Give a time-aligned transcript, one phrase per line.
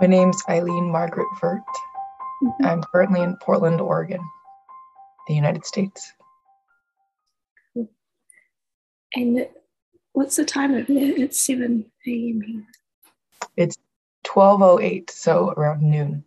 [0.00, 1.62] My name's Eileen Margaret Vert.
[2.42, 2.64] Mhm.
[2.64, 4.22] I'm currently in Portland, Oregon,
[5.28, 6.12] the United States.
[9.14, 9.48] And
[10.12, 11.14] what's the time over there?
[11.16, 12.40] It's 7 a.m.
[12.40, 12.66] here.
[13.56, 13.76] It's
[14.24, 16.24] 12:08, so around noon.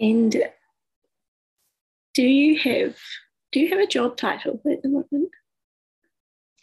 [0.00, 0.50] And
[2.14, 2.98] do you have
[3.52, 5.30] do you have a job title at the moment?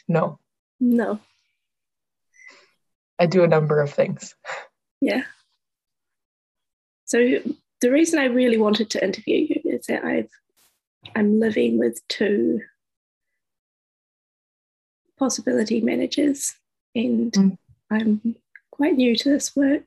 [0.07, 0.39] No,
[0.79, 1.19] No.
[3.19, 4.35] I do a number of things.
[5.01, 5.23] Yeah.
[7.05, 7.39] So
[7.81, 10.29] the reason I really wanted to interview you is that I've
[11.15, 12.61] I'm living with two
[15.17, 16.53] possibility managers
[16.95, 17.57] and Mm.
[17.89, 18.35] I'm
[18.71, 19.85] quite new to this work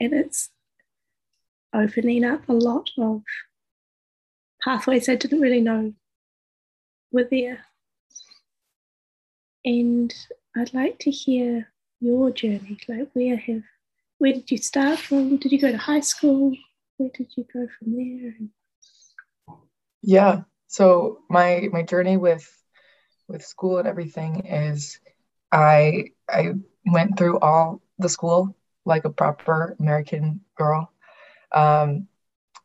[0.00, 0.50] and it's
[1.74, 3.22] opening up a lot of
[4.62, 5.92] pathways I didn't really know
[7.10, 7.66] were there.
[9.64, 10.12] And
[10.56, 11.71] I'd like to hear
[12.02, 12.78] your journey.
[12.88, 13.62] Like where have
[14.18, 15.36] where did you start from?
[15.36, 16.54] Did you go to high school?
[16.96, 18.34] Where did you go from there?
[20.02, 20.42] Yeah.
[20.66, 22.48] So my my journey with
[23.28, 24.98] with school and everything is
[25.50, 30.92] I I went through all the school like a proper American girl.
[31.52, 32.08] Um,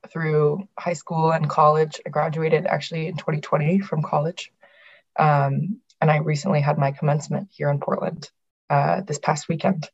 [0.10, 2.00] through high school and college.
[2.06, 4.54] I graduated actually in 2020 from college.
[5.20, 8.30] Um, and I recently had my commencement here in Portland
[8.70, 9.90] uh, this past weekend.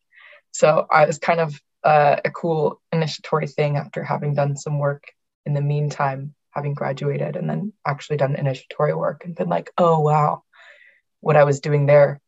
[0.52, 5.04] So I was kind of uh, a cool initiatory thing after having done some work
[5.46, 10.00] in the meantime, having graduated and then actually done initiatory work and been like, oh,
[10.00, 10.44] wow,
[11.20, 12.22] what I was doing there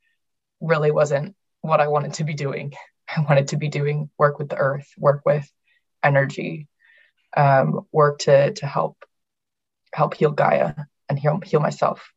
[0.59, 2.73] really wasn't what I wanted to be doing.
[3.15, 5.49] I wanted to be doing work with the earth, work with
[6.03, 6.67] energy,
[7.37, 8.97] um, work to to help
[9.93, 10.73] help heal Gaia
[11.09, 12.11] and heal heal myself.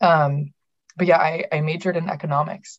[0.00, 0.52] Um,
[0.96, 2.78] but yeah, I, I majored in economics.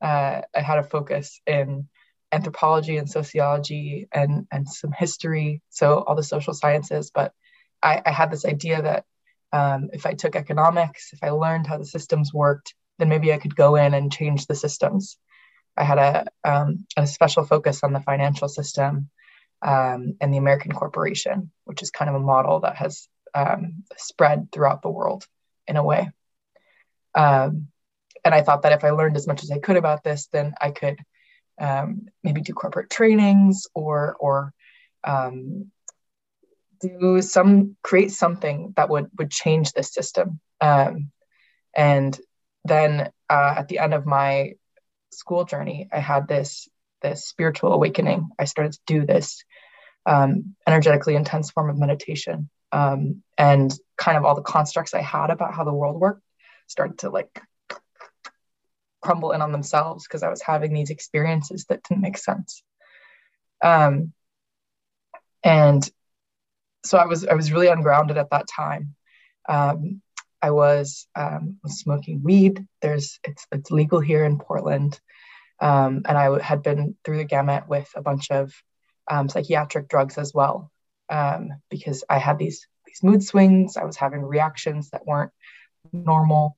[0.00, 1.88] Uh, I had a focus in
[2.32, 7.10] anthropology and sociology and and some history, so all the social sciences.
[7.14, 7.32] But
[7.82, 9.04] I, I had this idea that
[9.52, 13.38] um, if I took economics, if I learned how the systems worked, then maybe I
[13.38, 15.16] could go in and change the systems.
[15.76, 19.08] I had a, um, a special focus on the financial system
[19.62, 24.52] um, and the American corporation, which is kind of a model that has um, spread
[24.52, 25.26] throughout the world
[25.66, 26.10] in a way.
[27.14, 27.68] Um,
[28.24, 30.54] and I thought that if I learned as much as I could about this, then
[30.60, 30.98] I could
[31.60, 34.52] um, maybe do corporate trainings or or
[35.04, 35.70] um,
[36.80, 40.40] do some create something that would would change this system.
[40.60, 41.10] Um,
[41.74, 42.18] and
[42.64, 44.54] then uh, at the end of my
[45.12, 46.68] school journey, I had this
[47.02, 48.28] this spiritual awakening.
[48.38, 49.44] I started to do this
[50.06, 55.30] um, energetically intense form of meditation, um, and kind of all the constructs I had
[55.30, 56.22] about how the world worked
[56.66, 57.42] started to like
[59.00, 62.62] crumble in on themselves because I was having these experiences that didn't make sense.
[63.62, 64.12] Um,
[65.42, 65.88] and
[66.84, 68.94] so I was I was really ungrounded at that time.
[69.48, 70.02] Um,
[70.42, 72.66] I was, um, smoking weed.
[72.80, 74.98] There's it's it's legal here in Portland.
[75.60, 78.54] Um, and I had been through the gamut with a bunch of
[79.10, 80.70] um, psychiatric drugs as well,
[81.10, 83.76] um, because I had these these mood swings.
[83.76, 85.32] I was having reactions that weren't
[85.92, 86.56] normal,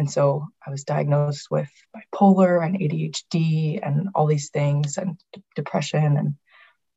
[0.00, 5.42] and so I was diagnosed with bipolar and ADHD and all these things, and d-
[5.54, 6.36] depression, and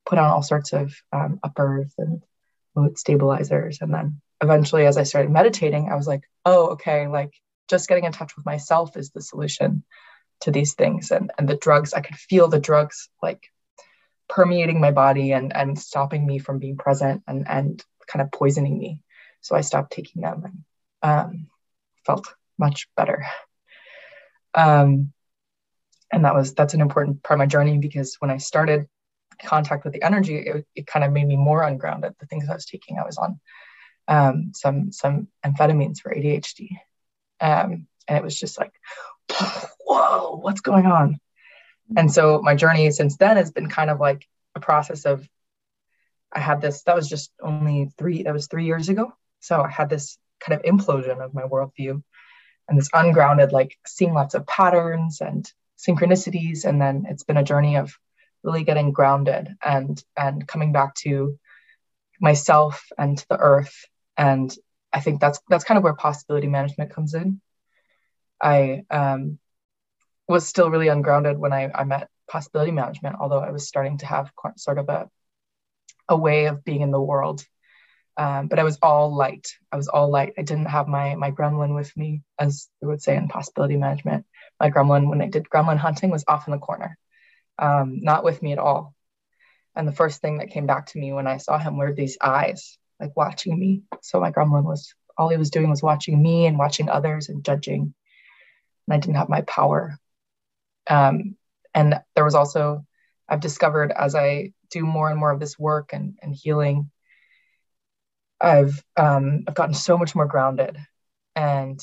[0.06, 2.24] put on all sorts of um, uppers and
[2.78, 3.80] mood stabilizers.
[3.82, 7.34] And then eventually, as I started meditating, I was like, oh, okay, like
[7.70, 9.84] just getting in touch with myself is the solution
[10.40, 13.50] to these things and and the drugs i could feel the drugs like
[14.28, 18.78] permeating my body and and stopping me from being present and and kind of poisoning
[18.78, 19.00] me
[19.40, 20.64] so i stopped taking them and
[21.02, 21.48] um,
[22.06, 22.28] felt
[22.64, 23.26] much better
[24.56, 25.12] um,
[26.12, 28.88] and that was that's an important part of my journey because when i started
[29.44, 32.54] contact with the energy it, it kind of made me more ungrounded the things i
[32.54, 33.40] was taking i was on
[34.08, 36.70] um, some some amphetamines for adhd
[37.42, 38.74] um, and it was just like
[39.86, 41.20] whoa, what's going on?
[41.96, 44.26] And so my journey since then has been kind of like
[44.56, 45.28] a process of
[46.32, 49.14] I had this, that was just only three, that was three years ago.
[49.40, 52.02] So I had this kind of implosion of my worldview
[52.68, 56.66] and this ungrounded, like seeing lots of patterns and synchronicities.
[56.66, 57.98] And then it's been a journey of
[58.44, 61.40] really getting grounded and and coming back to
[62.20, 63.86] myself and to the earth.
[64.18, 64.56] And
[64.92, 67.42] I think that's that's kind of where possibility management comes in.
[68.42, 69.40] I um,
[70.28, 74.06] was still really ungrounded when I, I met possibility management, although I was starting to
[74.06, 75.10] have sort of a,
[76.10, 77.46] a way of being in the world.
[78.18, 79.48] Um, but I was all light.
[79.72, 80.34] I was all light.
[80.38, 84.26] I didn't have my my gremlin with me, as they would say in possibility management.
[84.60, 86.98] My gremlin, when I did gremlin hunting, was off in the corner.
[87.60, 88.94] um, not with me at all.
[89.76, 92.18] And the first thing that came back to me when I saw him were these
[92.22, 93.84] eyes, like watching me.
[94.02, 97.44] So my gremlin was all he was doing was watching me and watching others and
[97.46, 97.94] judging.
[98.88, 99.98] And I didn't have my power.
[100.90, 101.36] Um,
[101.74, 102.86] and there was also,
[103.30, 106.92] I've discovered as I do more and more of this work and, and healing,
[108.44, 110.78] I've um, I've gotten so much more grounded
[111.36, 111.80] and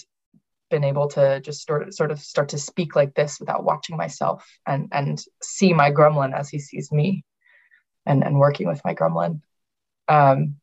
[0.70, 3.96] been able to just sort of, sort of start to speak like this without watching
[3.96, 7.24] myself and and see my gremlin as he sees me
[8.06, 9.40] and and working with my gremlin.
[10.06, 10.56] Um,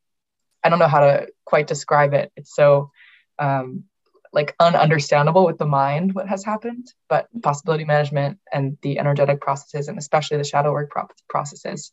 [0.64, 2.32] i don't know how to quite describe it.
[2.36, 2.92] It's so
[3.40, 3.86] um,
[4.34, 9.88] like ununderstandable with the mind what has happened but possibility management and the energetic processes
[9.88, 11.92] and especially the shadow work pro- processes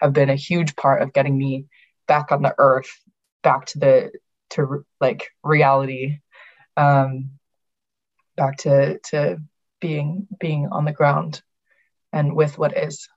[0.00, 1.66] have been a huge part of getting me
[2.06, 3.01] back on the earth
[3.42, 4.12] back to the
[4.50, 6.18] to like reality
[6.76, 7.30] um
[8.36, 9.38] back to to
[9.80, 11.42] being being on the ground
[12.12, 13.08] and with what is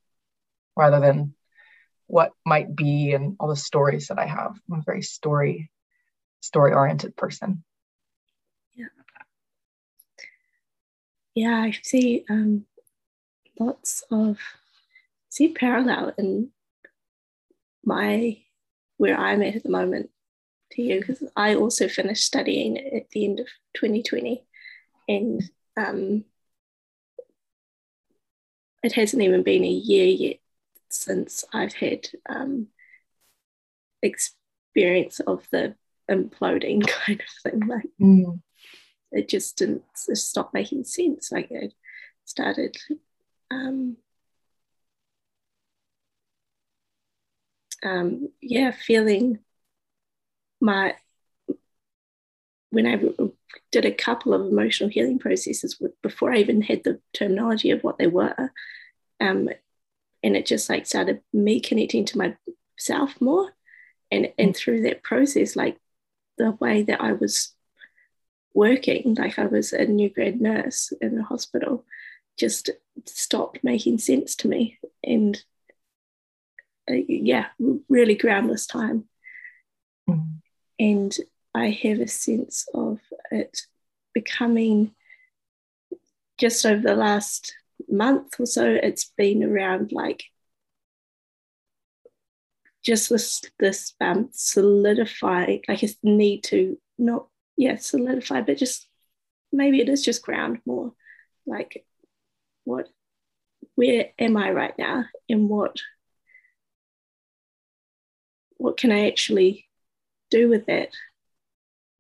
[0.76, 1.34] rather than
[2.08, 4.60] what might be and all the stories that I have.
[4.70, 5.72] I'm a very story
[6.42, 7.64] story oriented person.
[8.76, 8.86] Yeah.
[11.34, 12.66] Yeah, I see um,
[13.60, 14.38] lots of
[15.30, 16.52] see parallel in
[17.84, 18.38] my
[18.98, 20.10] where I'm at at the moment
[20.76, 24.44] to you because I also finished studying at the end of 2020
[25.08, 25.44] and
[25.78, 26.26] um,
[28.84, 30.38] it hasn't even been a year yet
[30.90, 32.68] since I've had um,
[34.02, 35.76] experience of the
[36.10, 37.68] imploding kind of thing.
[37.68, 38.40] Like mm.
[39.12, 41.32] it just didn't stop making sense.
[41.32, 41.74] Like it
[42.26, 42.78] started
[43.52, 43.98] um,
[47.84, 49.40] um, yeah, feeling
[50.62, 50.96] my
[52.76, 53.00] when I
[53.72, 57.98] did a couple of emotional healing processes before I even had the terminology of what
[57.98, 58.52] they were.
[59.22, 59.50] Um,
[60.22, 62.36] and it just like started me connecting to
[62.78, 63.54] myself more.
[64.12, 64.58] And, and mm.
[64.58, 65.78] through that process, like
[66.38, 67.54] the way that I was
[68.54, 71.86] working, like I was a new grad nurse in the hospital,
[72.38, 72.72] just
[73.06, 74.80] stopped making sense to me.
[75.02, 75.42] And
[76.90, 77.48] uh, yeah,
[77.88, 79.06] really groundless time.
[80.10, 80.35] Mm.
[80.80, 81.16] And
[81.54, 83.00] I have a sense of
[83.32, 83.62] it
[84.14, 84.92] becoming
[86.38, 87.56] just over the last
[87.88, 90.26] month or so, it's been around like
[92.86, 97.28] just this this um solidify like a need to not
[97.58, 98.88] yeah solidify but just
[99.52, 100.94] maybe it is just ground more
[101.48, 101.84] like
[102.64, 102.88] what
[103.74, 105.80] where am i right now and what
[108.58, 109.65] what can i actually
[110.38, 110.90] do with that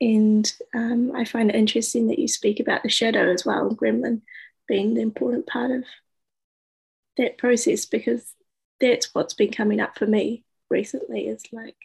[0.02, 4.22] and um, I find it interesting that you speak about the shadow as well, gremlin
[4.68, 5.84] being the important part of
[7.18, 8.34] that process because
[8.82, 11.78] that's what's been coming up for me recently is like,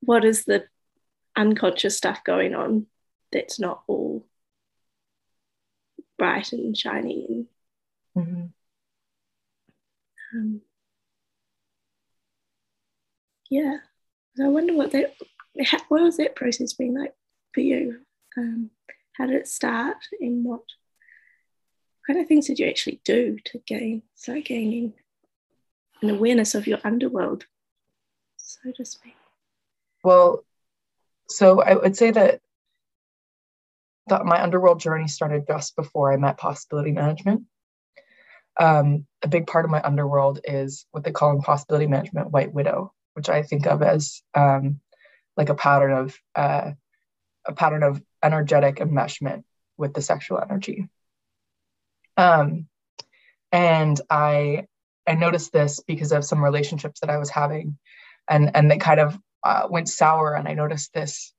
[0.00, 0.64] what is the
[1.34, 2.86] unconscious stuff going on
[3.30, 4.26] that's not all
[6.18, 7.46] bright and shiny and
[8.16, 8.42] mm-hmm.
[10.38, 10.60] um,
[13.48, 13.78] yeah
[14.36, 15.14] so i wonder what that
[15.88, 17.14] what was that process been like
[17.52, 18.00] for you?
[18.36, 18.70] Um,
[19.12, 20.62] how did it start and what
[22.06, 24.94] kind of things did you actually do to gain, start gaining
[26.00, 27.46] an awareness of your underworld,
[28.36, 29.14] so to speak?
[30.02, 30.44] Well,
[31.28, 32.40] so I would say that
[34.08, 37.42] that my underworld journey started just before I met possibility management.
[38.58, 42.52] Um, a big part of my underworld is what they call in possibility management white
[42.52, 44.80] widow, which I think of as um,
[45.36, 46.72] like a pattern of uh,
[47.46, 49.44] a pattern of energetic enmeshment
[49.76, 50.88] with the sexual energy.
[52.16, 52.68] Um,
[53.50, 54.66] and I
[55.06, 57.78] I noticed this because of some relationships that I was having,
[58.28, 60.34] and and they kind of uh, went sour.
[60.34, 61.32] And I noticed this,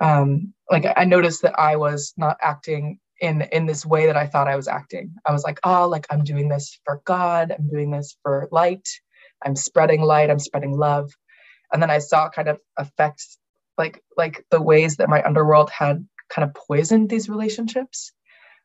[0.00, 4.26] um, like I noticed that I was not acting in in this way that I
[4.26, 5.14] thought I was acting.
[5.24, 7.54] I was like, oh, like I'm doing this for God.
[7.56, 8.88] I'm doing this for light.
[9.44, 10.30] I'm spreading light.
[10.30, 11.10] I'm spreading love
[11.72, 13.38] and then I saw kind of effects
[13.76, 18.12] like like the ways that my underworld had kind of poisoned these relationships.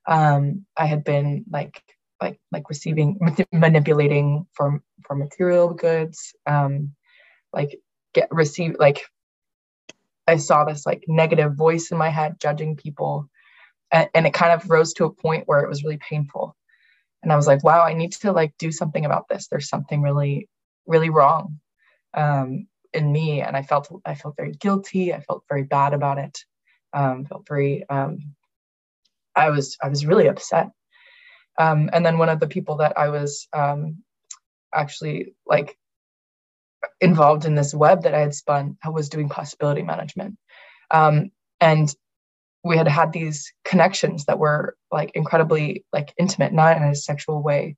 [0.07, 1.83] Um, I had been like
[2.21, 3.19] like like receiving
[3.51, 6.93] manipulating for for material goods, um,
[7.53, 7.79] like
[8.13, 9.03] get receive like
[10.27, 13.29] I saw this like negative voice in my head judging people,
[13.91, 16.55] and, and it kind of rose to a point where it was really painful,
[17.23, 19.47] and I was like, wow, I need to like do something about this.
[19.49, 20.49] There's something really
[20.89, 21.61] really wrong.
[22.15, 26.19] Um, in me and i felt i felt very guilty i felt very bad about
[26.19, 26.39] it
[26.93, 28.35] um, felt very um,
[29.35, 30.69] i was i was really upset
[31.59, 34.03] Um, and then one of the people that I was um,
[34.73, 35.77] actually like
[37.01, 40.37] involved in this web that I had spun, I was doing possibility management.
[41.61, 41.93] And
[42.63, 47.43] we had had these connections that were like incredibly like intimate, not in a sexual
[47.43, 47.77] way,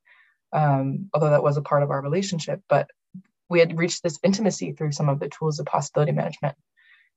[0.54, 2.90] um, although that was a part of our relationship, but
[3.52, 6.56] we had reached this intimacy through some of the tools of possibility management.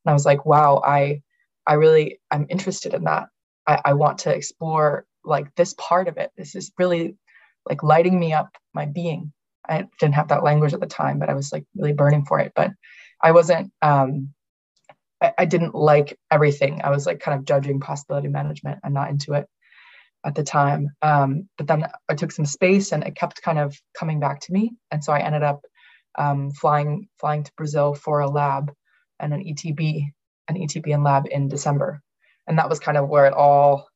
[0.04, 1.22] And I was like, wow, I
[1.66, 3.28] I really I'm interested in that.
[3.66, 6.30] I, I want to explore like this part of it.
[6.36, 7.16] This is really
[7.64, 9.32] like lighting me up my being.
[9.66, 12.40] I didn't have that language at the time, but I was like really burning for
[12.40, 12.52] it.
[12.54, 12.72] But
[13.22, 14.34] I wasn't um
[15.38, 16.82] I, didn't like everything.
[16.82, 18.80] I was like kind of judging possibility management.
[18.84, 19.46] I'm not into it
[20.26, 20.90] at the time.
[21.00, 24.52] Um, but then I took some space and it kept kind of coming back to
[24.52, 24.72] me.
[24.90, 25.64] And so I ended up
[26.16, 28.72] um, flying flying to Brazil for a lab
[29.20, 30.06] and an ETB,
[30.48, 32.00] an ETB and lab in December.
[32.46, 33.88] And that was kind of where it all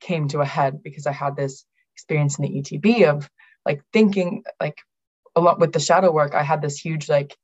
[0.00, 1.64] came to a head because I had this
[1.94, 3.28] experience in the ETB of
[3.64, 4.78] like thinking like
[5.36, 7.36] a lot with the shadow work, I had this huge like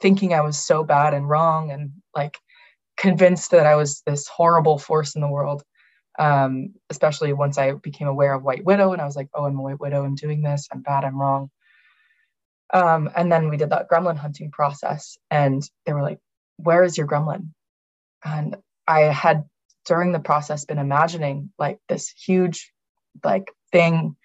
[0.00, 2.38] thinking I was so bad and wrong and like
[2.96, 5.62] convinced that I was this horrible force in the world.
[6.18, 9.58] Um, especially once I became aware of White Widow and I was like, oh, I'm
[9.58, 11.50] a White Widow, I'm doing this, I'm bad, I'm wrong.
[12.72, 16.18] Um, and then we did that gremlin hunting process and they were like,
[16.56, 17.50] where is your gremlin?
[18.24, 18.56] And
[18.86, 19.44] I had
[19.84, 22.72] during the process been imagining like this huge
[23.24, 24.16] like thing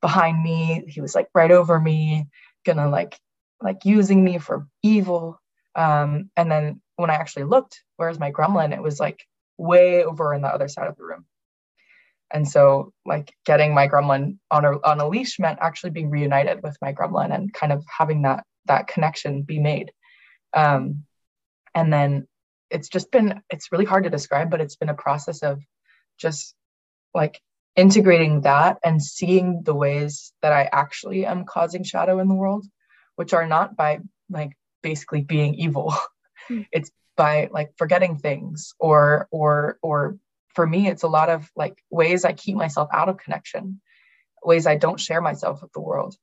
[0.00, 0.84] behind me.
[0.88, 2.26] He was like right over me,
[2.64, 3.18] gonna like
[3.62, 5.40] like using me for evil.
[5.74, 8.72] Um, and then when I actually looked, where's my gremlin?
[8.74, 9.24] It was like
[9.58, 11.24] way over in the other side of the room.
[12.32, 16.62] And so, like getting my gremlin on a on a leash meant actually being reunited
[16.62, 19.92] with my gremlin and kind of having that that connection be made.
[20.52, 21.04] Um,
[21.74, 22.26] and then
[22.70, 25.60] it's just been it's really hard to describe, but it's been a process of
[26.18, 26.54] just
[27.14, 27.40] like
[27.76, 32.66] integrating that and seeing the ways that I actually am causing shadow in the world,
[33.16, 34.52] which are not by like
[34.82, 35.94] basically being evil.
[36.48, 36.64] Mm.
[36.70, 40.16] It's by like forgetting things or or or
[40.56, 43.80] for me it's a lot of like ways I keep myself out of connection,
[44.42, 46.16] ways I don't share myself with the world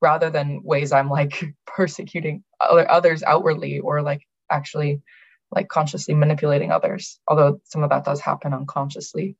[0.00, 5.02] rather than ways I'm like persecuting other others outwardly or like actually
[5.50, 9.36] like consciously manipulating others, although some of that does happen unconsciously.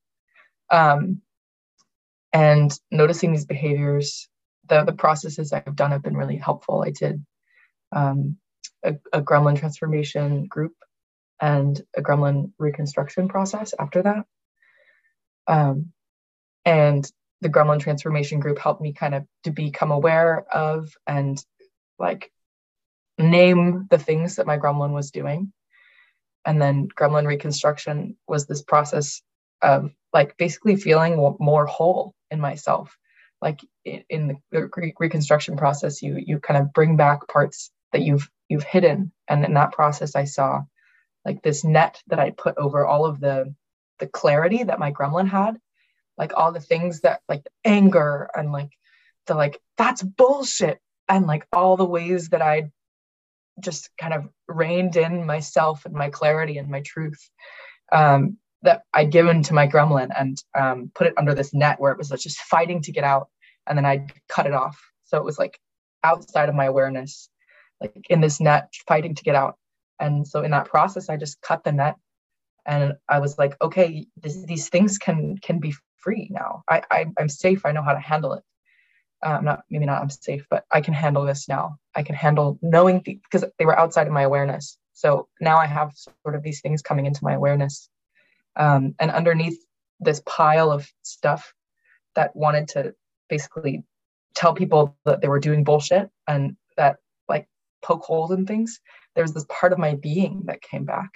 [0.71, 1.21] Um,
[2.33, 4.29] and noticing these behaviors,
[4.69, 6.83] the, the processes I've done have been really helpful.
[6.83, 7.25] I did
[7.93, 8.39] um,
[8.83, 10.75] a, a gremlin transformation group
[11.41, 14.25] and a gremlin reconstruction process after that.
[15.49, 15.93] Um,
[16.65, 21.43] and the gremlin transformation group helped me kind of to become aware of and
[21.99, 22.31] like
[23.19, 25.53] name the things that my gremlin was doing.
[26.45, 29.23] And then gremlin reconstruction was this process
[29.63, 32.97] of like basically feeling more whole in myself.
[33.41, 38.65] Like in the reconstruction process you you kind of bring back parts that you've you've
[38.65, 39.13] hidden.
[39.29, 40.63] And in that process i saw
[41.25, 43.55] like this net that i put over all of the
[43.99, 45.59] the clarity that my gremlin had
[46.17, 48.71] like all the things that like anger and like
[49.27, 52.71] the like that's bullshit and like all the ways that i
[53.61, 57.31] just kind of reined in myself and my clarity and my truth
[57.93, 61.93] um, that I'd given to my gremlin and um, put it under this net where
[61.93, 63.29] it was just fighting to get out.
[63.67, 64.81] And then I'd cut it off.
[65.05, 65.59] So it was like
[66.05, 67.29] outside of my awareness,
[67.81, 69.57] like in this net fighting to get out.
[70.01, 71.97] And so in that process, I just cut the net
[72.69, 76.63] and I was like, okay, this, these things can can be free now.
[76.69, 77.67] I, I I'm safe.
[77.67, 78.45] I know how to handle it
[79.23, 81.79] um, not maybe not I'm safe, but I can handle this now.
[81.95, 84.79] I can handle knowing because they were outside of my awareness.
[84.93, 85.93] So now I have
[86.25, 87.89] sort of these things coming into my awareness,
[88.57, 89.59] um, and underneath
[90.01, 91.53] this pile of stuff
[92.15, 92.95] that wanted to
[93.29, 93.85] basically
[94.35, 96.97] tell people that they were doing bullshit and that
[97.29, 97.49] like
[97.83, 98.81] poke holes in things.
[99.17, 101.11] There's this part of my being that came back.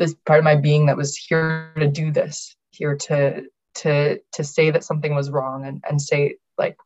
[0.00, 3.44] This part of my being that was here to do this, here to
[3.76, 6.76] to to say that something was wrong and and say like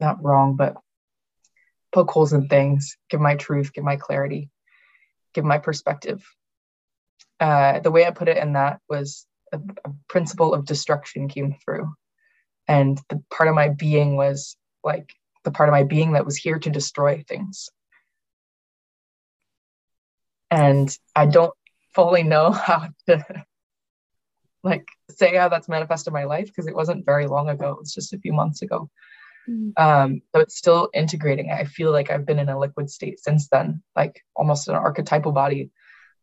[0.00, 0.74] not wrong, but
[1.92, 4.50] poke holes in things, give my truth, give my clarity,
[5.34, 6.22] give my perspective.
[7.40, 11.54] Uh, the way I put it in that was a, a principle of destruction came
[11.64, 11.94] through.
[12.66, 16.36] And the part of my being was like the part of my being that was
[16.36, 17.70] here to destroy things.
[20.50, 21.54] And I don't
[21.94, 23.24] fully know how to
[24.62, 27.70] like say how that's manifested my life because it wasn't very long ago.
[27.70, 28.90] It was just a few months ago.
[29.48, 29.72] Mm.
[29.76, 31.50] Um, so it's still integrating.
[31.50, 35.32] I feel like I've been in a liquid state since then, like almost an archetypal
[35.32, 35.70] body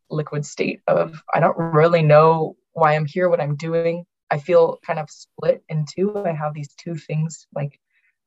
[0.10, 4.06] liquid state of I don't really know why I'm here, what I'm doing.
[4.30, 6.18] I feel kind of split in two.
[6.18, 7.80] I have these two things like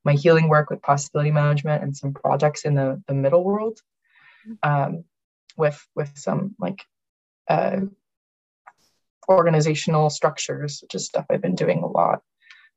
[0.04, 3.80] my healing work with possibility management and some projects in the, the middle world
[4.62, 5.04] um,
[5.57, 6.85] with with some like
[7.48, 7.80] uh,
[9.28, 12.22] organizational structures, which is stuff I've been doing a lot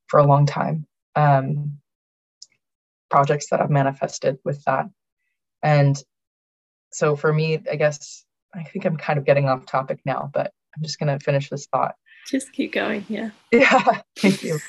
[0.07, 0.85] for a long time.
[1.15, 1.77] Um,
[3.09, 4.85] projects that I've manifested with that.
[5.61, 6.01] And
[6.91, 10.51] so for me, I guess I think I'm kind of getting off topic now, but
[10.75, 11.95] I'm just going to finish this thought.
[12.27, 13.05] Just keep going.
[13.09, 13.31] Yeah.
[13.51, 14.01] Yeah.
[14.17, 14.59] Thank you.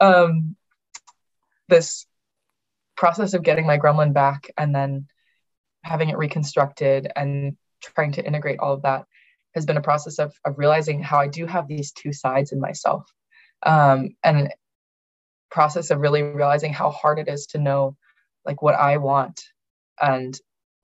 [0.00, 0.56] Um,
[1.68, 2.06] this
[2.96, 5.06] process of getting my gremlin back and then
[5.82, 9.06] having it reconstructed and trying to integrate all of that
[9.54, 12.60] has been a process of, of realizing how I do have these two sides in
[12.60, 13.10] myself.
[13.64, 14.50] Um, and
[15.50, 17.96] process of really realizing how hard it is to know
[18.44, 19.40] like what I want
[20.00, 20.38] and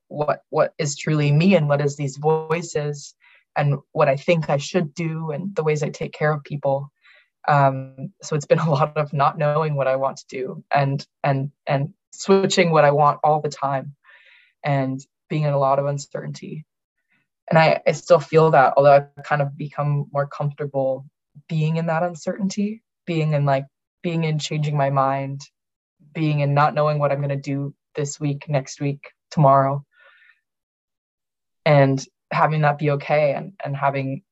[0.09, 3.14] what what is truly me and what is these voices
[3.56, 6.90] and what I think I should do and the ways I take care of people.
[7.47, 11.06] Um, so it's been a lot of not knowing what I want to do and
[11.23, 13.94] and and switching what I want all the time
[14.62, 16.64] and being in a lot of uncertainty.
[17.49, 21.05] And I, I still feel that, although I've kind of become more comfortable
[21.49, 23.67] being in that uncertainty, being in like
[24.03, 25.43] being in changing my mind,
[26.15, 29.85] being in not knowing what I'm going to do this week, next week, tomorrow.
[31.67, 34.23] And having that be okay and, and having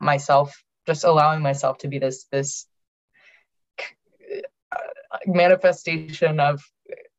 [0.00, 2.66] myself just allowing myself to be this this
[4.72, 6.62] uh, manifestation of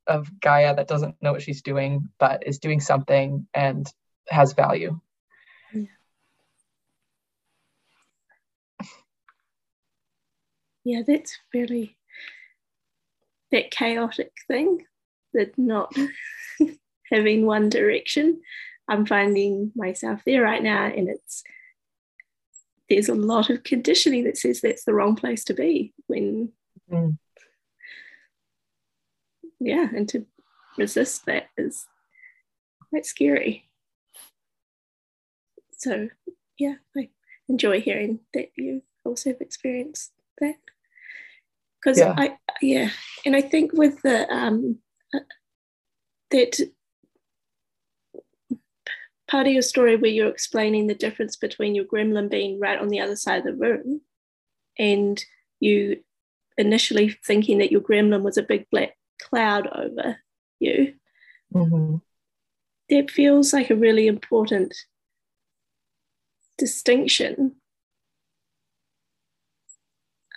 [0.07, 3.91] of Gaia that doesn't know what she's doing but is doing something and
[4.31, 4.99] has value.
[5.73, 5.83] Yeah,
[10.83, 11.97] yeah that's really
[13.51, 14.85] that chaotic thing
[15.33, 15.93] that not
[17.11, 18.41] having one direction.
[18.87, 21.43] I'm finding myself there right now, and it's
[22.91, 26.51] there's a lot of conditioning that says that's the wrong place to be when
[26.91, 27.17] mm.
[29.61, 30.25] yeah and to
[30.77, 31.87] resist that is
[32.89, 33.63] quite scary
[35.81, 36.07] so
[36.57, 37.09] yeah i
[37.49, 40.55] enjoy hearing that you also have experienced that
[41.79, 42.13] because yeah.
[42.17, 42.89] i yeah
[43.25, 44.77] and i think with the um
[45.13, 45.19] uh,
[46.29, 46.59] that
[49.27, 52.89] part of your story where you're explaining the difference between your gremlin being right on
[52.89, 54.01] the other side of the room
[54.77, 55.23] and
[55.59, 56.01] you
[56.57, 60.17] initially thinking that your gremlin was a big black cloud over
[60.59, 60.93] you.
[61.53, 61.97] Mm-hmm.
[62.89, 64.75] That feels like a really important
[66.61, 67.55] distinction.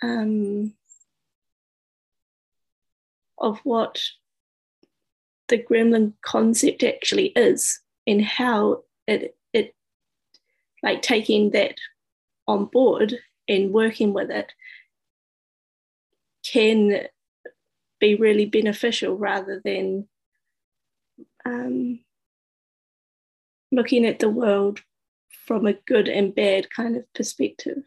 [0.01, 0.73] Um,
[3.37, 4.01] of what
[5.49, 9.75] the gremlin concept actually is and how it it
[10.81, 11.75] like taking that
[12.47, 13.13] on board
[13.47, 14.51] and working with it
[16.51, 17.07] can
[17.99, 20.07] be really beneficial rather than
[21.45, 21.99] um,
[23.71, 24.81] looking at the world
[25.45, 27.83] from a good and bad kind of perspective.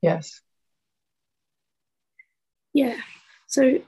[0.00, 0.40] Yes.
[2.72, 2.96] Yeah.
[3.46, 3.80] So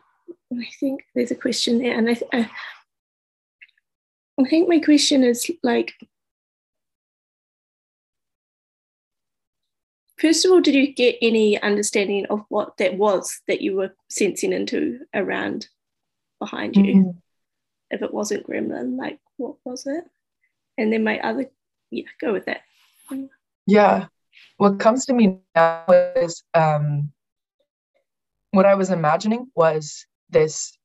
[0.53, 2.51] I think there's a question there, and I, I
[4.41, 5.93] I think my question is like,
[10.19, 13.95] first of all, did you get any understanding of what that was that you were
[14.09, 15.69] sensing into around
[16.39, 16.95] behind you?
[16.95, 17.11] Mm-hmm.
[17.91, 20.05] If it wasn't gremlin, like what was it?
[20.79, 21.51] And then my other,
[21.91, 22.63] yeah, go with that.
[23.67, 24.07] Yeah.
[24.57, 25.85] What comes to me now
[26.17, 27.13] is um,
[28.51, 30.77] what I was imagining was this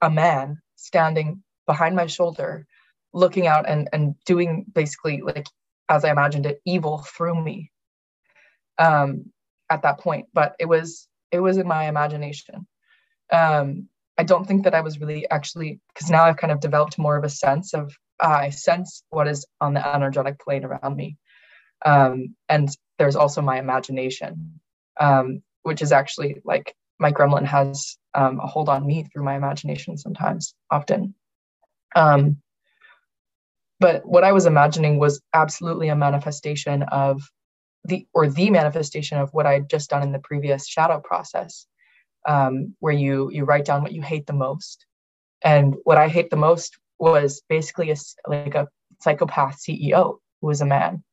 [0.00, 2.66] a man standing behind my shoulder
[3.12, 5.46] looking out and and doing basically like
[5.88, 7.70] as I imagined it, evil through me
[8.78, 9.26] um,
[9.70, 10.26] at that point.
[10.32, 12.66] But it was it was in my imagination.
[13.32, 16.98] Um, I don't think that I was really actually because now I've kind of developed
[16.98, 21.16] more of a sense of I sense what is on the energetic plane around me,
[21.84, 24.60] um, and there's also my imagination,
[25.00, 29.36] um, which is actually like my gremlin has um, a hold on me through my
[29.36, 31.14] imagination sometimes, often.
[31.96, 32.38] Um,
[33.80, 37.22] but what I was imagining was absolutely a manifestation of
[37.84, 41.66] the or the manifestation of what I had just done in the previous shadow process,
[42.26, 44.86] um, where you you write down what you hate the most,
[45.42, 48.68] and what I hate the most was basically a like a
[49.00, 51.04] psychopath CEO who is a man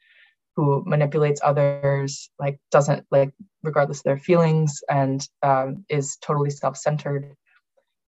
[0.56, 7.36] who manipulates others, like doesn't like regardless of their feelings, and um, is totally self-centered,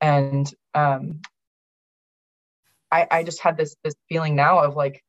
[0.01, 1.21] and um,
[2.91, 5.03] I, I just had this this feeling now of like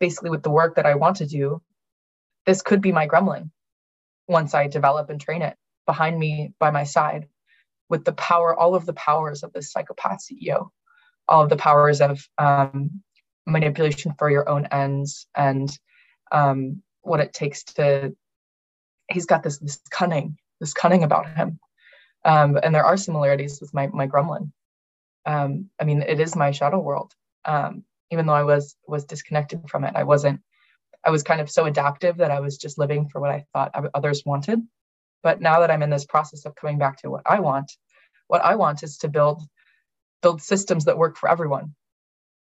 [0.00, 1.60] basically with the work that I want to do,
[2.46, 3.50] this could be my gremlin
[4.28, 7.28] once I develop and train it behind me by my side.
[7.88, 10.70] with the power, all of the powers of this psychopath CEO,
[11.28, 13.02] all of the powers of um,
[13.46, 15.70] manipulation for your own ends and
[16.32, 18.14] um, what it takes to.
[19.10, 21.58] He's got this this cunning, this cunning about him,
[22.24, 24.52] um, and there are similarities with my my gremlin.
[25.26, 27.12] Um, I mean, it is my shadow world.
[27.44, 30.40] Um, even though I was was disconnected from it, I wasn't.
[31.04, 33.72] I was kind of so adaptive that I was just living for what I thought
[33.94, 34.60] others wanted.
[35.22, 37.72] But now that I'm in this process of coming back to what I want,
[38.26, 39.42] what I want is to build
[40.22, 41.74] build systems that work for everyone.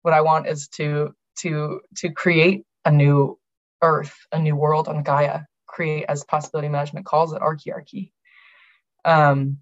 [0.02, 3.38] What I want is to to to create a new
[3.82, 8.12] earth, a new world on Gaia, create as possibility management calls it archiarchy.
[9.04, 9.58] Um,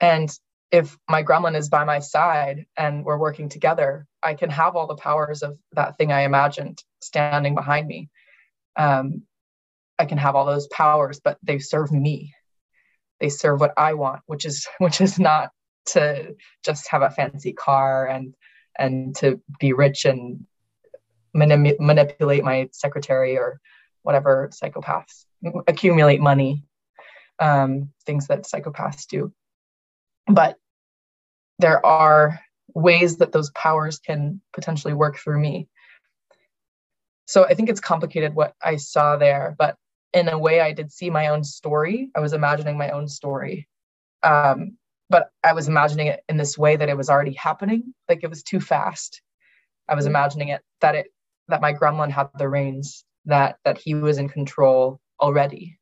[0.00, 0.30] and
[0.70, 4.86] if my gremlin is by my side and we're working together, I can have all
[4.86, 8.08] the powers of that thing I imagined standing behind me.
[8.76, 9.22] Um,
[9.98, 12.34] I can have all those powers, but they serve me.
[13.18, 15.50] They serve what I want, which is which is not
[15.86, 18.34] to just have a fancy car and
[18.78, 20.46] and to be rich and
[21.34, 23.60] manipulate my secretary or
[24.02, 25.26] whatever psychopaths
[25.66, 26.64] accumulate money
[27.38, 29.32] um, things that psychopaths do.
[30.26, 30.56] But
[31.58, 32.40] there are
[32.74, 35.68] ways that those powers can potentially work through me.
[37.26, 39.76] So i think it's complicated what i saw there but
[40.12, 42.10] in a way i did see my own story.
[42.16, 43.68] I was imagining my own story.
[44.22, 44.76] Um,
[45.10, 47.92] but i was imagining it in this way that it was already happening.
[48.08, 49.20] Like it was too fast.
[49.88, 50.10] I was mm.
[50.10, 51.06] imagining it that it
[51.48, 55.78] that my gremlin had the reins that that he was in control already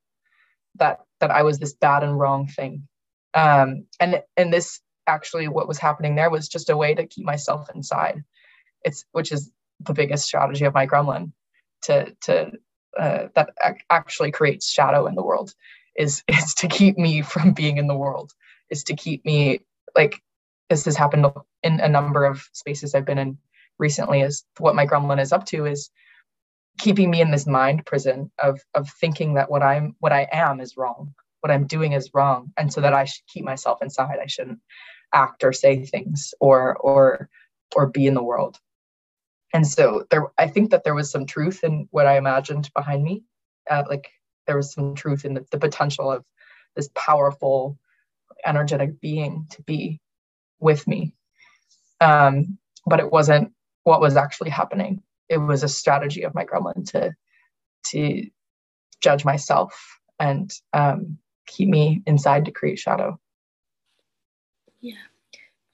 [0.76, 2.88] that that i was this bad and wrong thing.
[3.34, 7.24] Um and and this actually what was happening there was just a way to keep
[7.24, 8.22] myself inside.
[8.82, 11.32] It's which is the biggest strategy of my gremlin
[11.82, 12.52] to to
[12.98, 15.54] uh, that ac- actually creates shadow in the world
[15.96, 18.32] is is to keep me from being in the world
[18.70, 19.60] is to keep me
[19.96, 20.20] like
[20.68, 21.26] this has happened
[21.62, 23.38] in a number of spaces I've been in
[23.78, 25.90] recently is what my gremlin is up to is
[26.78, 30.60] keeping me in this mind prison of of thinking that what I'm what I am
[30.60, 34.18] is wrong, what I'm doing is wrong, and so that I should keep myself inside.
[34.22, 34.60] I shouldn't
[35.12, 37.28] act or say things or or
[37.74, 38.58] or be in the world.
[39.54, 43.02] And so there, I think that there was some truth in what I imagined behind
[43.02, 43.24] me.
[43.70, 44.10] Uh, like
[44.46, 46.24] there was some truth in the, the potential of
[46.76, 47.78] this powerful
[48.44, 50.00] energetic being to be
[50.60, 51.12] with me.
[52.00, 53.52] Um, but it wasn't
[53.84, 55.02] what was actually happening.
[55.28, 57.12] It was a strategy of my gremlin to
[57.90, 58.28] to
[59.00, 63.18] judge myself and um, keep me inside to create shadow.
[64.80, 64.94] Yeah.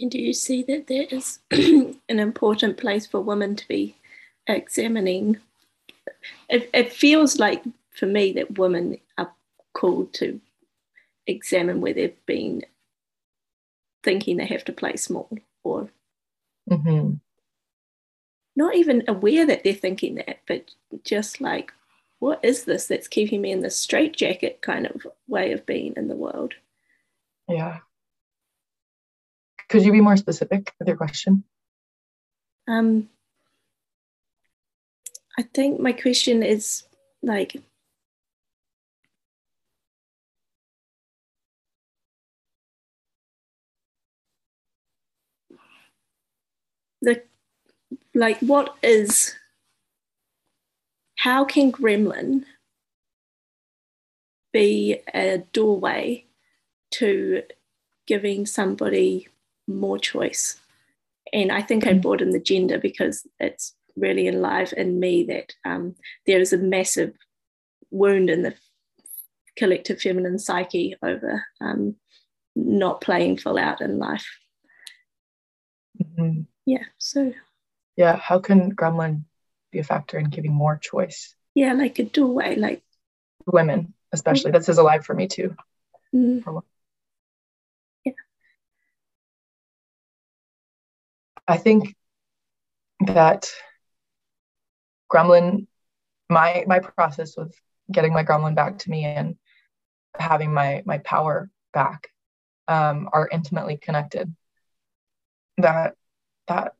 [0.00, 3.96] And do you see that there is an important place for women to be
[4.46, 5.38] examining?
[6.48, 9.33] It, it feels like for me that women are
[9.72, 10.40] called to
[11.26, 12.62] examine where they've been
[14.02, 15.30] thinking they have to play small
[15.62, 15.88] or
[16.70, 17.14] mm-hmm.
[18.54, 20.70] not even aware that they're thinking that, but
[21.04, 21.72] just like,
[22.18, 26.08] what is this that's keeping me in this straitjacket kind of way of being in
[26.08, 26.54] the world?
[27.48, 27.78] Yeah.
[29.68, 31.44] Could you be more specific with your question?
[32.68, 33.08] Um,
[35.38, 36.84] I think my question is
[37.22, 37.56] like,
[47.05, 47.23] the
[48.14, 49.35] like what is
[51.17, 52.45] how can gremlin
[54.53, 56.25] be a doorway
[56.93, 57.43] to
[58.07, 59.29] giving somebody
[59.67, 60.61] more choice?
[61.33, 62.03] And i think i mm.
[62.03, 65.95] brought in the gender because it's really alive in me that um,
[66.27, 67.14] there is a massive
[67.90, 68.55] wound in the
[69.57, 71.95] collective feminine psyche over um,
[72.57, 74.27] not playing full out in life.
[76.03, 77.33] Mm-hmm yeah so
[77.96, 79.24] yeah how can gremlin
[79.70, 81.35] be a factor in giving more choice?
[81.55, 82.83] Yeah like a doorway like
[83.46, 84.50] women especially.
[84.53, 84.59] Mm-hmm.
[84.59, 85.55] this is alive for me too.
[86.14, 86.59] Mm-hmm.
[88.05, 88.12] yeah.
[91.46, 91.94] I think
[93.07, 93.50] that
[95.12, 95.66] gremlin
[96.31, 97.55] my my process with
[97.92, 99.37] getting my gremlin back to me and
[100.18, 102.09] having my my power back
[102.68, 104.35] um, are intimately connected.
[105.59, 105.94] That
[106.48, 106.74] that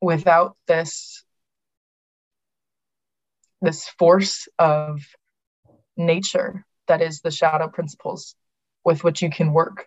[0.00, 1.24] without this
[3.60, 5.00] this force of
[5.96, 8.34] nature that is the shadow principles
[8.84, 9.86] with which you can work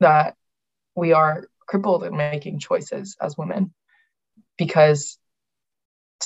[0.00, 0.36] that
[0.94, 3.72] we are crippled in making choices as women.
[4.58, 5.18] Because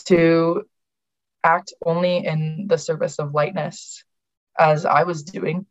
[0.07, 0.65] to
[1.45, 4.05] act only in the service of lightness
[4.59, 5.67] as i was doing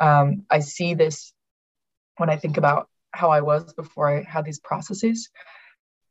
[0.00, 1.32] Um, I see this
[2.16, 5.30] when I think about how I was before I had these processes.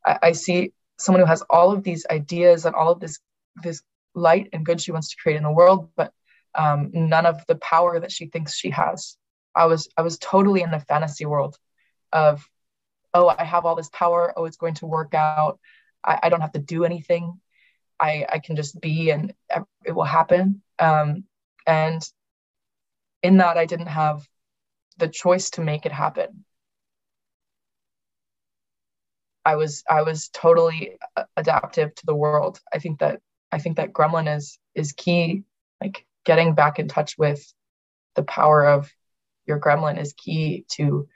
[0.05, 3.19] I, I see someone who has all of these ideas and all of this
[3.63, 3.81] this
[4.15, 6.13] light and good she wants to create in the world, but
[6.55, 9.17] um, none of the power that she thinks she has.
[9.55, 11.57] I was I was totally in the fantasy world
[12.11, 12.47] of,
[13.13, 14.33] oh, I have all this power.
[14.35, 15.59] Oh, it's going to work out.
[16.03, 17.39] I, I don't have to do anything.
[17.99, 19.33] I I can just be and
[19.85, 20.61] it will happen.
[20.79, 21.25] Um,
[21.65, 22.01] and
[23.21, 24.27] in that, I didn't have
[24.97, 26.45] the choice to make it happen.
[29.49, 32.59] I was I was totally uh, adaptive to the world.
[32.71, 33.19] I think that
[33.51, 35.43] I think that gremlin is is key.
[35.81, 37.41] Like getting back in touch with
[38.15, 38.93] the power of
[39.47, 41.07] your gremlin is key to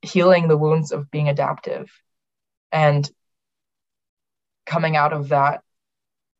[0.00, 1.90] healing the wounds of being adaptive
[2.72, 3.10] and
[4.64, 5.62] coming out of that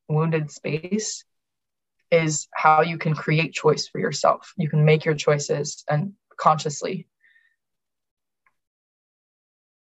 [0.08, 1.26] wounded space
[2.10, 4.54] is how you can create choice for yourself.
[4.56, 7.06] You can make your choices and consciously.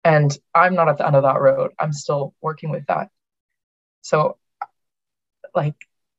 [0.04, 1.72] And I'm not at the end of that road.
[1.80, 3.10] I'm still working with that.
[4.02, 4.38] So
[5.54, 5.76] like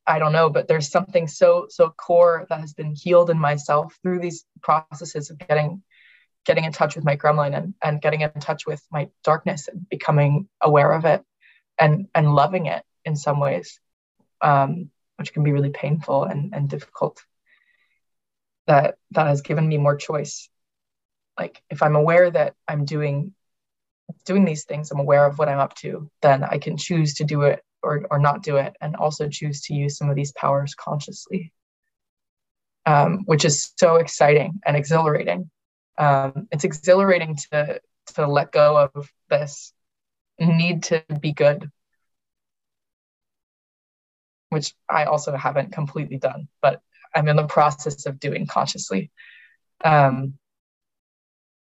[0.06, 3.96] I don't know, but there's something so so core that has been healed in myself
[4.02, 5.82] through these processes of getting
[6.44, 9.88] getting in touch with my gremlin and, and getting in touch with my darkness and
[9.88, 11.22] becoming aware of it
[11.78, 13.80] and and loving it in some ways
[14.40, 17.22] um, which can be really painful and, and difficult
[18.66, 20.48] that that has given me more choice
[21.38, 23.34] like if i'm aware that i'm doing
[24.24, 27.24] doing these things i'm aware of what i'm up to then i can choose to
[27.24, 30.32] do it or, or not do it and also choose to use some of these
[30.32, 31.52] powers consciously.
[32.84, 35.48] Um, which is so exciting and exhilarating.
[35.98, 37.80] Um, it's exhilarating to
[38.14, 39.72] to let go of this
[40.40, 41.70] need to be good
[44.48, 46.80] which i also haven't completely done but
[47.14, 49.12] i'm in the process of doing consciously.
[49.84, 50.34] Um,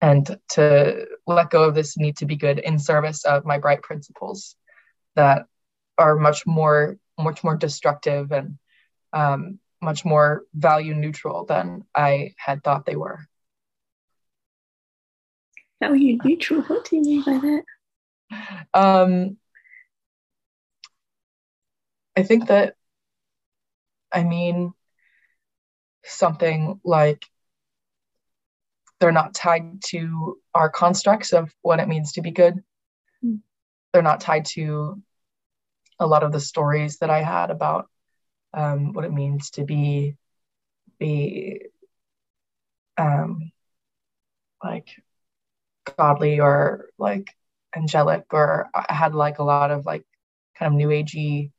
[0.01, 3.81] and to let go of this need to be good in service of my bright
[3.81, 4.55] principles
[5.15, 5.45] that
[5.97, 8.57] are much more much more destructive and
[9.13, 13.19] um, much more value neutral than I had thought they were.
[15.79, 16.61] Value neutral?
[16.63, 17.63] What do you mean by that?
[18.73, 19.37] Um,
[22.17, 22.75] I think that,
[24.11, 24.73] I mean,
[26.03, 27.25] something like
[28.99, 32.63] they're not tied to our constructs of what it means to be good.
[33.23, 33.39] Mm.
[33.93, 35.01] They're not tied to
[35.99, 37.89] a lot of the stories that I had about
[38.53, 40.15] um, what it means to be
[40.97, 41.61] be
[42.97, 43.51] um,
[44.63, 44.87] like
[45.97, 47.29] godly or like
[47.75, 50.05] angelic or I had like a lot of like
[50.57, 51.51] kind of new agey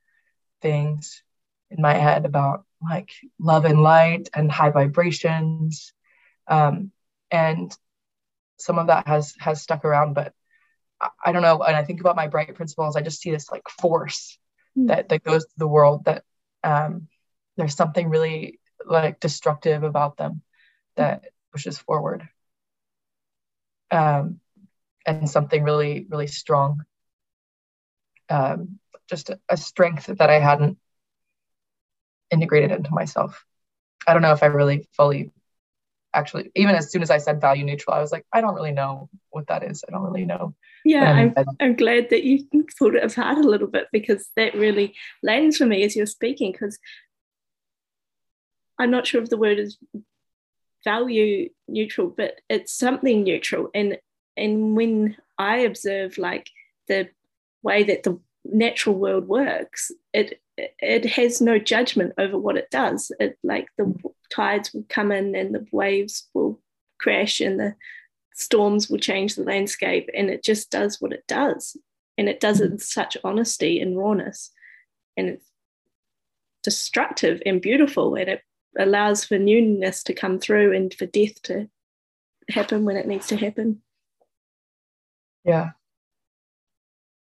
[0.63, 1.23] things
[1.71, 5.93] in my head about like love and light and high vibrations
[6.49, 6.93] um,
[7.31, 7.75] and
[8.59, 10.33] some of that has has stuck around but
[11.25, 11.63] I don't know.
[11.63, 14.39] And I think about my bright principles, I just see this like force
[14.77, 14.89] mm.
[14.89, 16.25] that that goes to the world that
[16.65, 17.09] um,
[17.57, 20.43] there's something really like destructive about them
[20.97, 22.29] that pushes forward.
[23.91, 24.41] Um,
[25.07, 26.85] and something really, really strong.
[28.29, 30.79] Um, just a, a strength that I hadn't
[32.31, 33.45] integrated into myself.
[34.07, 35.31] I don't know if I really fully
[36.17, 38.73] actually even as soon as I said value neutral, I was like, I don't really
[38.73, 39.85] know what that is.
[39.87, 40.55] I don't really know.
[40.85, 42.47] Yeah, um, I'm, I'm glad that you
[42.79, 46.53] pulled it apart a little bit because that really lands for me as you're speaking
[46.53, 46.79] because
[48.79, 49.79] I'm not sure if the word is
[50.85, 53.71] value neutral, but it's something neutral.
[53.75, 53.99] And
[54.37, 56.51] and when I observe like
[56.89, 57.09] the
[57.63, 63.13] way that the natural world works, it it has no judgment over what it does.
[63.21, 63.95] It like the
[64.31, 66.61] tides will come in and the waves will
[66.99, 67.75] crash and the
[68.35, 71.77] storms will change the landscape and it just does what it does.
[72.19, 74.51] And it does it in such honesty and rawness.
[75.17, 75.51] And it's
[76.63, 78.41] destructive and beautiful and it
[78.79, 81.69] allows for newness to come through and for death to
[82.49, 83.83] happen when it needs to happen.
[85.45, 85.71] Yeah.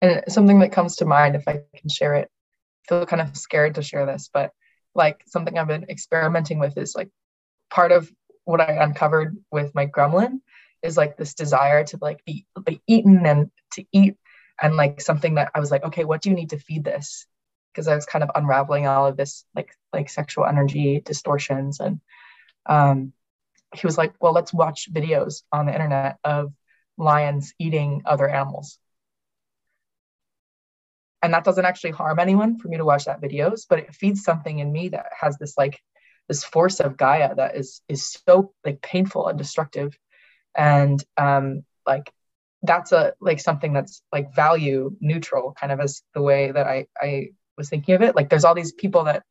[0.02, 2.30] And something that comes to mind if i can share it
[2.88, 4.50] feel kind of scared to share this but
[4.94, 7.10] like something i've been experimenting with is like
[7.70, 8.10] part of
[8.46, 10.40] what I uncovered with my gremlin
[10.82, 14.16] is like this desire to like be, be eaten and to eat
[14.62, 17.26] and like something that I was like, okay, what do you need to feed this?
[17.72, 22.00] Because I was kind of unraveling all of this like like sexual energy distortions and
[22.66, 23.12] um
[23.74, 26.52] he was like, well, let's watch videos on the internet of
[26.96, 28.78] lions eating other animals.
[31.26, 34.22] And that doesn't actually harm anyone for me to watch that videos, but it feeds
[34.22, 35.82] something in me that has this like
[36.28, 39.98] this force of gaia that is is so like painful and destructive.
[40.56, 42.12] And um like
[42.62, 46.86] that's a like something that's like value neutral kind of as the way that i
[47.02, 48.14] i was thinking of it.
[48.14, 49.24] Like there's all these people that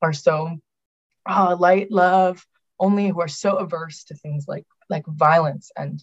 [0.00, 0.56] are so
[1.28, 2.46] oh, light love
[2.78, 6.00] only who are so averse to things like like violence and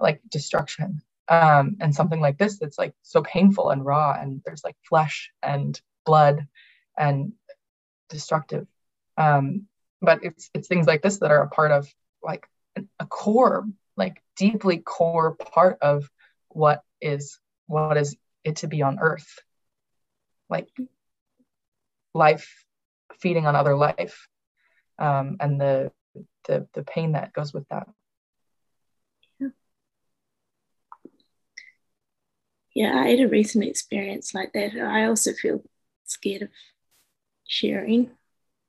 [0.00, 4.64] like destruction um and something like this that's like so painful and raw and there's
[4.64, 6.46] like flesh and blood
[6.98, 7.32] and
[8.08, 8.66] destructive.
[9.16, 9.66] Um
[10.02, 11.88] but it's it's things like this that are a part of
[12.22, 12.46] like
[12.98, 16.10] a core like deeply core part of
[16.48, 19.38] what is what is it to be on earth.
[20.50, 20.68] Like
[22.12, 22.64] life
[23.18, 24.28] feeding on other life.
[24.98, 25.90] Um, and the,
[26.46, 27.88] the the pain that goes with that
[32.74, 35.62] yeah i had a recent experience like that i also feel
[36.04, 36.48] scared of
[37.46, 38.10] sharing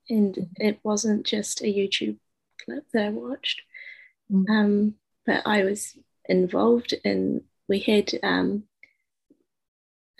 [0.09, 0.65] and mm-hmm.
[0.65, 2.17] it wasn't just a youtube
[2.63, 3.61] clip that i watched
[4.31, 4.51] mm-hmm.
[4.51, 8.63] um, but I was involved in, we had um,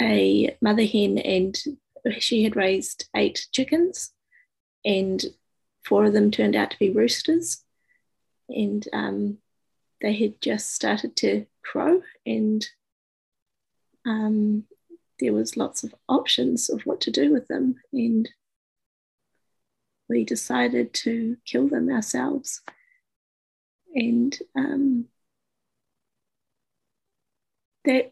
[0.02, 1.58] a mother hen and
[2.20, 4.12] she had raised eight chickens
[4.84, 5.24] and
[5.84, 7.64] four of them turned out to be roosters
[8.50, 9.38] and um,
[10.02, 12.68] they had just started to crow and
[14.06, 14.64] um,
[15.20, 18.30] there was lots of options of what to do with them and
[20.08, 22.62] we decided to kill them ourselves.
[23.96, 25.06] And um,
[27.86, 28.12] that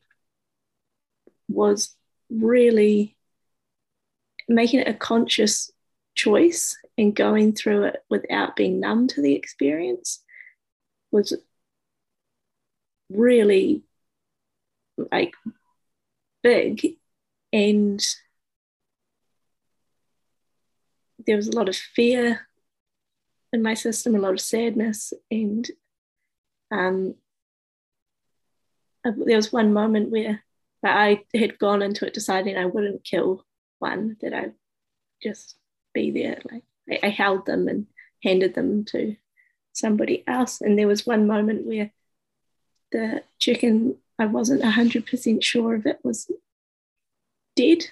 [1.47, 1.95] was
[2.29, 3.15] really
[4.47, 5.71] making it a conscious
[6.15, 10.23] choice and going through it without being numb to the experience
[11.11, 11.35] was
[13.09, 13.83] really
[15.11, 15.33] like
[16.43, 16.97] big
[17.51, 18.03] and
[21.25, 22.47] there was a lot of fear
[23.51, 25.13] in my system, a lot of sadness.
[25.31, 25.69] And
[26.71, 27.15] um,
[29.03, 30.43] there was one moment where
[30.83, 33.45] I had gone into it deciding I wouldn't kill
[33.79, 34.53] one, that I'd
[35.21, 35.55] just
[35.93, 36.39] be there.
[36.51, 37.87] Like I, I held them and
[38.23, 39.15] handed them to
[39.71, 40.61] somebody else.
[40.61, 41.91] And there was one moment where
[42.91, 46.29] the chicken, I wasn't 100% sure if it was
[47.55, 47.85] dead.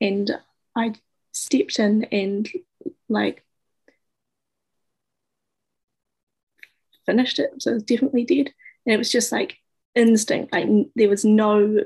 [0.00, 0.30] And
[0.76, 0.94] I
[1.32, 2.48] stepped in and
[3.08, 3.44] like
[7.06, 7.50] finished it.
[7.58, 8.52] So it was definitely dead.
[8.86, 9.58] And it was just like
[9.94, 10.52] instinct.
[10.52, 11.78] Like there was no,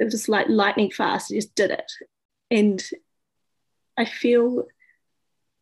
[0.00, 1.30] it was just like lightning fast.
[1.30, 1.90] I just did it.
[2.50, 2.82] And
[3.96, 4.66] I feel,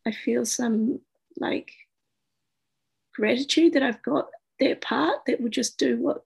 [0.05, 1.01] I feel some
[1.37, 1.71] like
[3.13, 6.25] gratitude that I've got that part that would just do what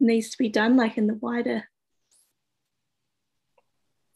[0.00, 1.64] needs to be done, like in the wider,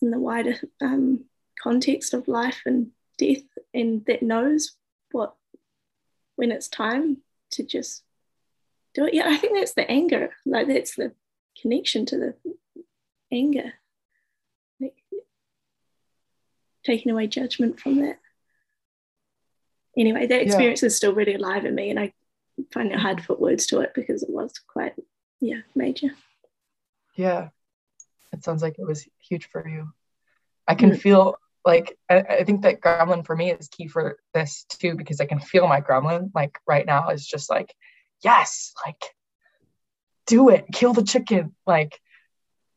[0.01, 1.25] in the wider um,
[1.63, 3.43] context of life and death,
[3.75, 4.77] and that knows
[5.13, 5.35] what
[6.37, 7.19] when it's time
[7.53, 8.03] to just
[8.95, 9.15] do it.
[9.15, 10.31] Yeah, I think that's the anger.
[10.47, 11.13] Like that's the
[11.61, 12.35] connection to the
[13.31, 13.73] anger.
[14.81, 14.95] Like
[16.85, 18.19] taking away judgment from that.
[19.97, 20.87] Anyway, that experience yeah.
[20.87, 22.13] is still really alive in me, and I
[22.73, 24.95] find it hard to put words to it because it was quite,
[25.43, 26.09] yeah, major.
[27.17, 27.49] Yeah,
[28.33, 29.93] it sounds like it was huge for you.
[30.67, 30.99] I can mm.
[30.99, 35.21] feel like I, I, think that gremlin for me is key for this too because
[35.21, 37.73] i can feel my gremlin like right now is just like
[38.25, 39.01] yes like
[40.27, 42.01] do it kill the chicken like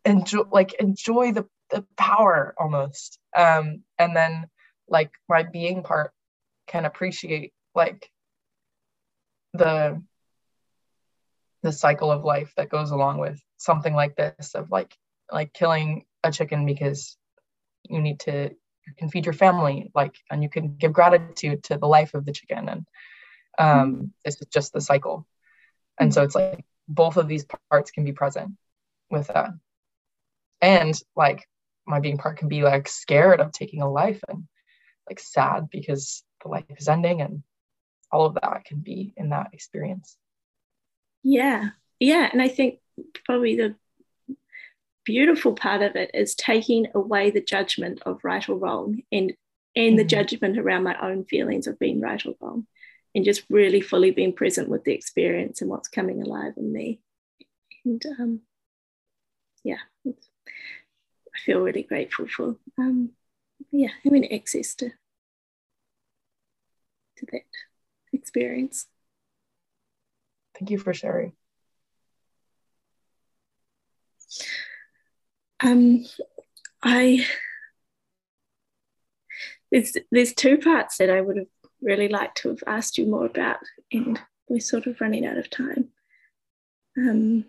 [0.05, 4.45] enjoy like enjoy the the power almost um and then
[4.87, 6.11] like my being part
[6.67, 8.11] can appreciate like
[9.53, 9.99] the
[11.65, 14.95] the cycle of life that goes along with something like this of like
[15.31, 17.17] like killing a chicken because
[17.89, 18.51] you need to
[18.87, 22.23] you can feed your family like and you can give gratitude to the life of
[22.23, 22.69] the chicken.
[22.69, 22.87] And
[23.57, 25.25] um it's just the cycle.
[25.99, 28.51] And so it's like both of these parts can be present
[29.09, 29.49] with that
[30.61, 31.47] and like
[31.87, 34.43] my being part can be like scared of taking a life and
[35.07, 37.43] like sad because the life is ending and
[38.11, 40.17] all of that can be in that experience
[41.25, 41.69] yeah.
[41.99, 42.29] Yeah.
[42.31, 42.79] And i think
[43.25, 43.75] probably the
[45.03, 49.33] beautiful part of it is taking away the judgment of right or wrong and
[49.75, 49.97] and mm-hmm.
[49.97, 52.65] the judgment around my own feelings of being right or wrong
[53.13, 56.99] and just really fully being present with the experience and what's coming alive in me.
[57.85, 58.41] And um,
[59.65, 63.09] yeah i feel really grateful for um,
[63.71, 64.89] yeah having access to
[67.17, 67.41] to that
[68.13, 68.85] experience
[70.57, 71.33] thank you for sharing
[75.63, 76.05] um,
[76.83, 77.25] I
[79.71, 81.47] there's there's two parts that I would have
[81.81, 83.59] really liked to have asked you more about,
[83.91, 85.89] and we're sort of running out of time.
[86.97, 87.45] Um,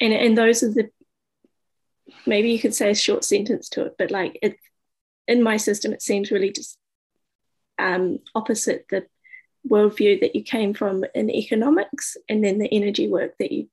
[0.00, 0.90] and and those are the
[2.26, 4.56] maybe you could say a short sentence to it, but like it
[5.26, 6.78] in my system, it seems really just
[7.78, 9.06] um, opposite the
[9.68, 13.68] worldview that you came from in economics, and then the energy work that you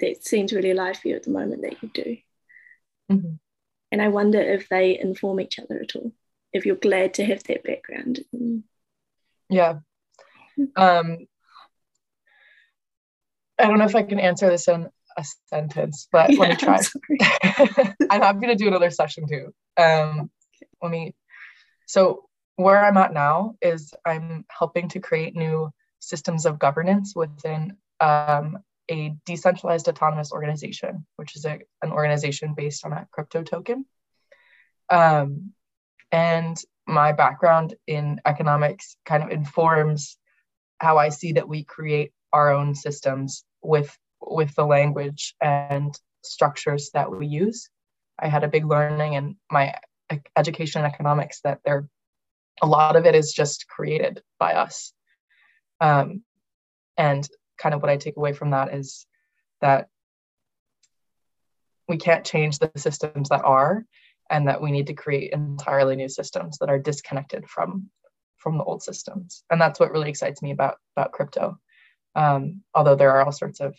[0.00, 2.16] that seems really alive for you at the moment that you do.
[3.10, 3.34] Mm-hmm.
[3.92, 6.12] And I wonder if they inform each other at all.
[6.52, 8.20] If you're glad to have that background.
[9.48, 9.78] Yeah.
[10.76, 11.26] Um,
[13.58, 16.56] I don't know if I can answer this in a sentence, but yeah, let me
[16.56, 16.80] try.
[18.10, 19.54] I'm, I'm happy to do another session too.
[19.76, 20.30] Um,
[20.82, 21.14] let me.
[21.86, 27.76] So where I'm at now is I'm helping to create new systems of governance within
[28.00, 28.58] um,
[28.90, 33.86] a decentralized autonomous organization, which is a, an organization based on a crypto token.
[34.90, 35.52] Um,
[36.12, 40.18] and my background in economics kind of informs
[40.78, 46.90] how I see that we create our own systems with with the language and structures
[46.94, 47.68] that we use.
[48.18, 49.74] I had a big learning in my
[50.36, 51.88] education in economics that there
[52.62, 54.92] a lot of it is just created by us.
[55.80, 56.22] Um,
[56.96, 57.28] and
[57.58, 59.06] kind of what I take away from that is
[59.60, 59.88] that
[61.88, 63.84] we can't change the systems that are
[64.30, 67.90] and that we need to create entirely new systems that are disconnected from
[68.36, 69.42] from the old systems.
[69.48, 71.58] And that's what really excites me about about crypto.
[72.14, 73.74] Um, although there are all sorts of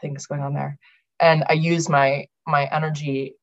[0.00, 0.78] things going on there.
[1.18, 3.34] And i use my my energy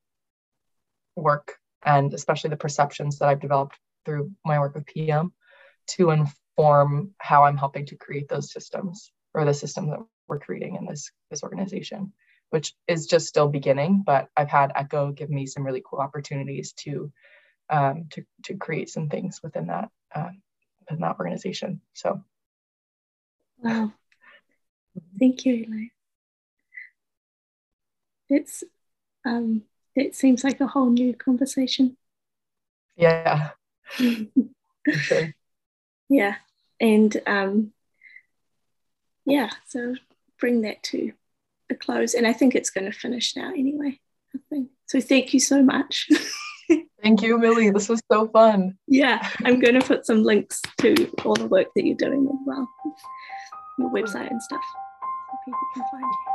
[1.16, 5.32] work and especially the perceptions that i've developed through my work with pm
[5.86, 10.76] to inform how i'm helping to create those systems or the system that we're creating
[10.76, 12.12] in this this organization
[12.50, 16.72] which is just still beginning but i've had echo give me some really cool opportunities
[16.72, 17.12] to
[17.70, 20.28] um, to, to create some things within that uh,
[20.80, 21.80] within that organization.
[21.94, 22.22] So.
[23.58, 23.92] Wow.
[25.18, 25.86] Thank you Eli.
[28.28, 28.62] it's
[29.24, 29.62] um
[29.96, 31.96] it seems like a whole new conversation.
[32.96, 33.50] Yeah
[34.92, 35.34] sure.
[36.08, 36.36] yeah
[36.80, 37.72] and um
[39.26, 39.94] yeah, so
[40.38, 41.12] bring that to
[41.70, 42.14] a close.
[42.14, 43.98] And I think it's going to finish now anyway.
[44.34, 44.70] I think.
[44.86, 46.08] So thank you so much.
[47.02, 47.70] thank you, Millie.
[47.70, 48.76] This was so fun.
[48.86, 52.38] Yeah, I'm going to put some links to all the work that you're doing as
[52.44, 52.68] well,
[53.78, 54.64] your website and stuff,
[55.30, 56.33] so people can find you.